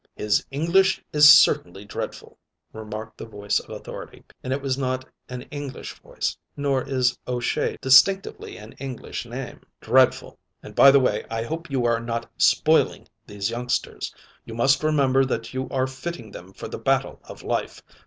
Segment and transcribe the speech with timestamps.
[0.15, 2.39] "His English is certainly dreadful,"
[2.73, 7.77] remarked the voice of authority, and it was not an English voice, nor is O'Shea
[7.81, 9.61] distinctively an English name.
[9.79, 10.39] "Dreadful.
[10.63, 14.11] And, by the way, I hope you are not spoiling these youngsters.
[14.43, 17.83] You must remember that you are fitting them for the battle of life.